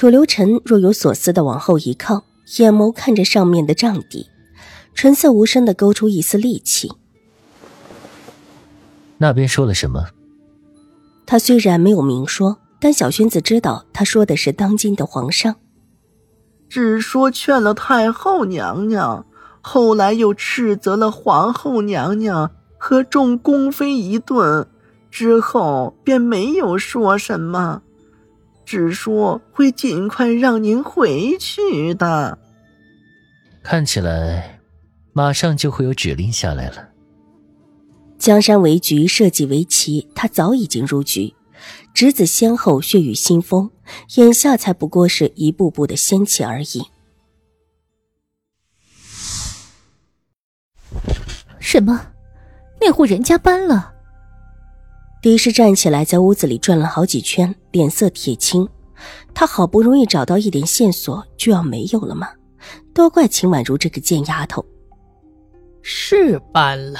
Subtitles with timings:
[0.00, 2.24] 楚留臣若有所思的往后一靠，
[2.56, 4.30] 眼眸看着上面的帐底，
[4.94, 6.90] 唇色无声的勾出一丝戾气。
[9.18, 10.06] 那边说了什么？
[11.26, 15.56] 他虽然没有明说，但小轩子知道他说的是当今的皇上。
[16.70, 19.26] 只说劝了太后娘娘，
[19.60, 24.66] 后来又斥责了皇后娘娘和众宫妃一顿，
[25.10, 27.82] 之后便没有说什么。
[28.70, 32.38] 只说会尽快让您回去的。
[33.64, 34.60] 看起来，
[35.12, 36.90] 马上就会有指令下来了。
[38.16, 41.34] 江山为局，社稷为棋，他早已经入局。
[41.92, 43.72] 侄子先后，血雨腥风，
[44.14, 46.84] 眼下才不过是一步步的掀起而已。
[51.58, 52.06] 什么？
[52.80, 53.92] 那户人家搬了？
[55.22, 58.66] 狄氏站起来，在屋子里转了好几圈，脸色铁青。
[59.34, 62.28] 他好不容易找到一点线索，就要没有了吗？
[62.94, 64.64] 都怪秦婉如这个贱丫头。
[65.82, 66.98] 是搬了，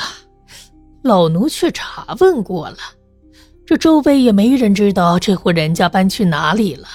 [1.03, 2.77] 老奴去查问过了，
[3.65, 6.89] 这周围也没人知道这户人家搬去哪里了，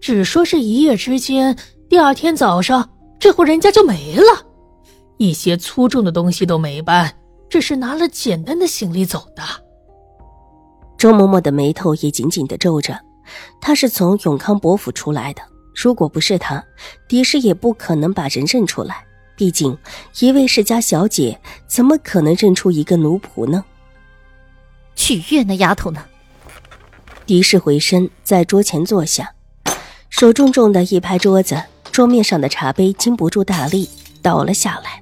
[0.00, 1.54] 只说是一夜之间，
[1.90, 2.88] 第二天早上
[3.18, 4.46] 这户人家就没了，
[5.18, 7.14] 一些粗重的东西都没搬，
[7.50, 9.42] 只是拿了简单的行李走的。
[10.98, 12.98] 周嬷嬷的眉头也紧紧的皱着，
[13.60, 15.40] 她是从永康伯府出来的，
[15.72, 16.62] 如果不是她，
[17.06, 19.04] 狄氏也不可能把人认出来。
[19.36, 19.78] 毕竟，
[20.18, 21.38] 一位世家小姐
[21.68, 23.64] 怎么可能认出一个奴仆呢？
[24.96, 26.04] 取悦那丫头呢？
[27.24, 29.32] 狄氏回身在桌前坐下，
[30.10, 33.88] 手重重的一拍桌子，桌面上的茶杯经不住大力
[34.20, 35.00] 倒了下来，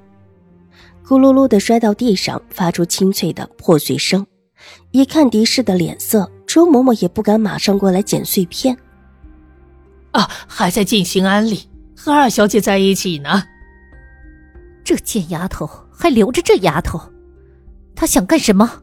[1.07, 4.27] 咕噜噜的摔到地上，发出清脆的破碎声。
[4.91, 8.77] 一看狄氏的脸色，周嬷嬷也不敢马上过来捡碎片。
[10.13, 13.43] 啊，还在进行安利，和二小姐在一起呢。
[14.83, 17.01] 这贱丫头还留着这丫头，
[17.95, 18.83] 她想干什么？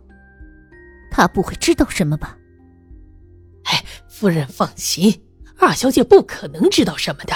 [1.09, 2.37] 她不会知道什么吧？
[3.63, 5.23] 哎，夫人放心，
[5.57, 7.33] 二小姐不可能知道什么的。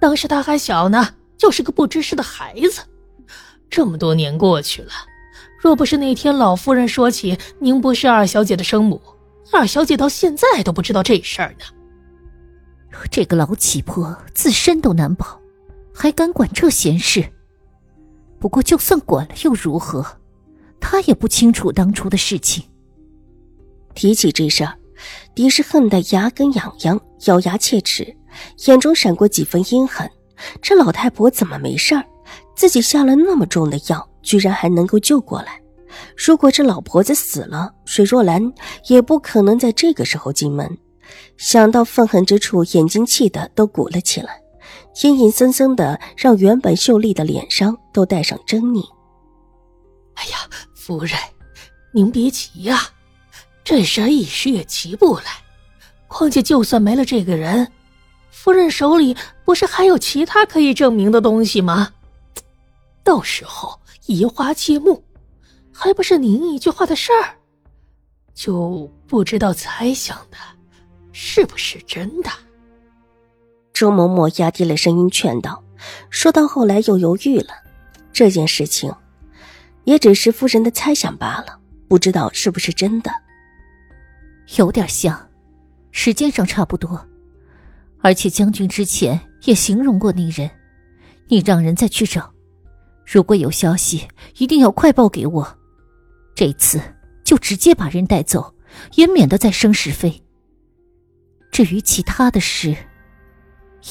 [0.00, 2.82] 当时她还小呢，就是个不知事的孩子。
[3.70, 4.92] 这么多年过去了。
[5.58, 9.00] 若不是那天老夫人说起您不是二小姐的生母，
[9.52, 11.64] 二小姐到现在都不知道这事儿呢。
[13.10, 15.38] 这个老乞婆自身都难保，
[15.92, 17.24] 还敢管这闲事？
[18.38, 20.06] 不过就算管了又如何？
[20.80, 22.64] 她也不清楚当初的事情。
[23.94, 24.78] 提起这事儿，
[25.34, 28.16] 狄氏恨得牙根痒痒，咬牙切齿，
[28.66, 30.08] 眼中闪过几分阴狠。
[30.62, 32.04] 这老太婆怎么没事儿？
[32.54, 34.07] 自己下了那么重的药。
[34.22, 35.60] 居然还能够救过来！
[36.16, 38.52] 如果这老婆子死了，水若兰
[38.88, 40.78] 也不可能在这个时候进门。
[41.38, 44.40] 想到愤恨之处，眼睛气得都鼓了起来，
[45.02, 48.84] 阴阴森森的，让原本秀丽的脸上都带上狰狞。
[50.14, 50.38] 哎呀，
[50.74, 51.18] 夫人，
[51.92, 52.80] 您别急呀，
[53.64, 55.24] 这事一时也急不来。
[56.06, 57.72] 况且，就算没了这个人，
[58.30, 61.92] 夫人手里不是还有其他可以证明的东西吗？
[63.02, 63.80] 到时候。
[64.08, 65.04] 移花接木，
[65.70, 67.36] 还不是您一句话的事儿，
[68.32, 70.38] 就不知道猜想的
[71.12, 72.30] 是不是真的。
[73.74, 75.62] 周嬷嬷压低了声音劝道，
[76.08, 77.48] 说到后来又犹豫了。
[78.10, 78.90] 这件事情
[79.84, 83.12] 也只是夫人的猜想罢了，不知道是不是真的。
[84.56, 85.28] 有点像，
[85.92, 87.06] 时间上差不多，
[88.00, 90.50] 而且将军之前也形容过那人，
[91.26, 92.32] 你让人再去找。
[93.10, 94.06] 如果有消息，
[94.36, 95.58] 一定要快报给我。
[96.34, 96.78] 这次
[97.24, 98.54] 就直接把人带走，
[98.96, 100.22] 也免得再生是非。
[101.50, 102.76] 至于其他的事，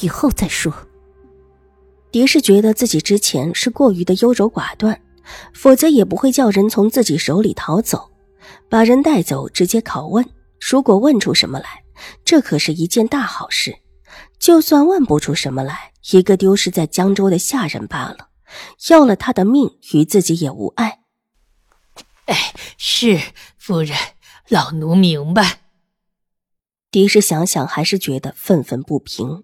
[0.02, 0.72] 以后再说。
[2.12, 5.02] 狄氏觉得自己之前是过于的优柔寡断，
[5.52, 8.12] 否则也不会叫人从自己手里逃走，
[8.70, 10.24] 把人带走直接拷问。
[10.60, 11.84] 如果问出什么来，
[12.24, 13.76] 这可是一件大好事。
[14.38, 18.27] 就算问不出什么来，一个丢失在江州的下人罢了。
[18.90, 21.00] 要了他的命，与自己也无碍。
[22.26, 23.20] 哎，是
[23.58, 23.98] 夫人，
[24.50, 25.62] 老奴明白。
[26.92, 29.44] 狄氏想想，还是觉得愤愤不平。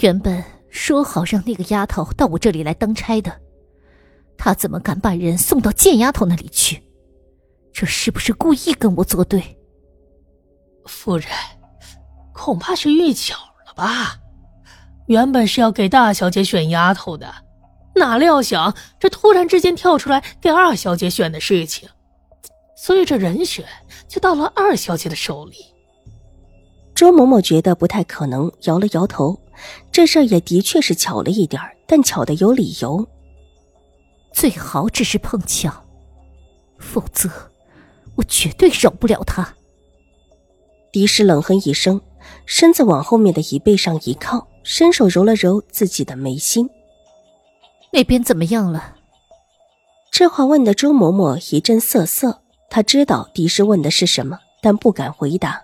[0.00, 3.40] 原本说好让那个丫头到我这里来当差的，
[4.36, 6.82] 她怎么敢把人送到贱丫头那里去？
[7.72, 9.58] 这是不是故意跟我作对？
[10.86, 11.28] 夫人，
[12.32, 13.36] 恐怕是遇巧
[13.66, 14.18] 了吧？
[15.06, 17.32] 原本是要给大小姐选丫头的，
[17.98, 21.88] 哪料想这突然之间跳出来给二小姐选的事情，
[22.76, 23.64] 所以这人选
[24.08, 25.56] 就到了二小姐的手里。
[26.94, 29.38] 周嬷嬷觉得不太可能，摇了摇头。
[29.92, 33.06] 这事儿也的确是巧了一点但巧的有理由。
[34.32, 35.72] 最好只是碰巧，
[36.78, 37.28] 否则
[38.16, 39.54] 我绝对饶不了他。
[40.92, 42.00] 狄氏冷哼一声，
[42.46, 46.68] 身子往后面的椅背上一靠，伸手揉了揉自己的眉心。
[47.90, 48.96] 那边怎么样了？
[50.10, 52.42] 这话问的周嬷嬷一阵瑟瑟。
[52.70, 55.62] 她知道狄氏问的是什么，但不敢回答。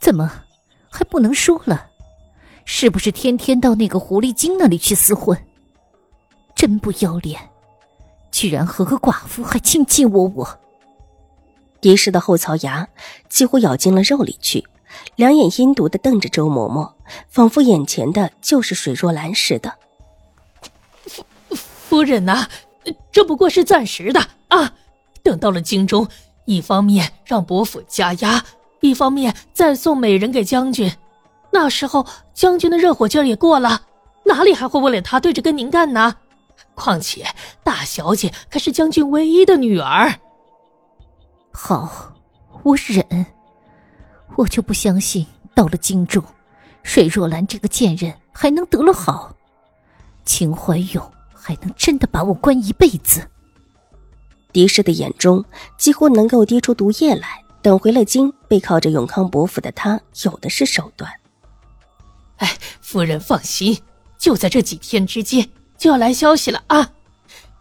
[0.00, 0.42] 怎么
[0.90, 1.86] 还不能说了？
[2.64, 5.38] 是不是天天到那个狐狸精那里去厮混？
[6.56, 7.40] 真不要脸，
[8.32, 10.58] 居然和个寡妇还卿卿我我。
[11.80, 12.88] 狄氏的后槽牙
[13.28, 14.64] 几乎咬进了肉里去，
[15.16, 16.92] 两眼阴毒的瞪着周嬷嬷，
[17.28, 19.72] 仿佛眼前的就是水若兰似的。
[21.92, 22.48] 夫人呐，
[23.12, 24.72] 这不过是暂时的啊！
[25.22, 26.08] 等到了京中，
[26.46, 28.42] 一方面让伯府加压，
[28.80, 30.90] 一方面再送美人给将军。
[31.50, 33.82] 那时候将军的热火劲儿也过了，
[34.24, 36.16] 哪里还会为了他对着跟您干呢？
[36.74, 37.26] 况且
[37.62, 40.18] 大小姐可是将军唯一的女儿。
[41.52, 42.14] 好，
[42.62, 43.26] 我忍。
[44.36, 46.24] 我就不相信到了京中，
[46.82, 49.36] 水若兰这个贱人还能得了好，
[50.24, 51.12] 秦怀勇
[51.42, 53.28] 还能真的把我关一辈子。
[54.52, 55.44] 狄氏的眼中
[55.76, 57.42] 几乎能够滴出毒液来。
[57.62, 61.08] 等回了京，背靠着永康伯府的他，有的是手段。
[62.38, 63.80] 哎，夫人放心，
[64.18, 65.48] 就在这几天之间
[65.78, 66.90] 就要来消息了啊！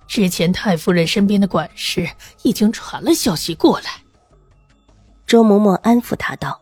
[0.07, 2.10] 之前太夫人身边的管事
[2.42, 4.01] 已经传了消息过来。
[5.27, 6.60] 周嬷嬷安抚他道：“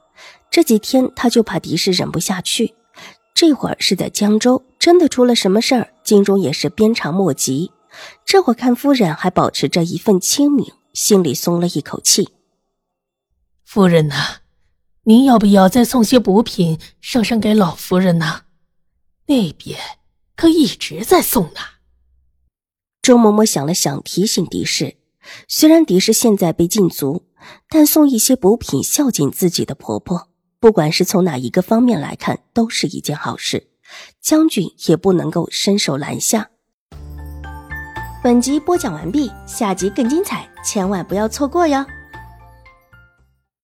[0.52, 2.76] 这几天他就怕狄氏忍不下去，
[3.40, 7.72] 这会儿是在江州，真的出了什么事儿，京中也是鞭长莫及。
[8.26, 12.28] 这会儿看夫人还保持着一份清明，心里松了一口气。
[13.64, 14.40] 夫人呐。”
[15.08, 18.42] 您要不要再送些补品上山给老夫人呢？
[19.28, 19.80] 那边
[20.36, 21.62] 可一直在送呢。
[23.02, 24.98] 周嬷嬷想了想，提醒狄氏：
[25.48, 27.24] 虽然狄氏现在被禁足，
[27.70, 30.28] 但送一些补品孝敬自己的婆婆，
[30.60, 33.68] 不管是从哪一个方面来看，都是一件好事。
[34.20, 36.50] 将军也不能够伸手拦下。
[38.22, 41.86] 本集播讲完毕，下集更精彩，千万不要错过哟。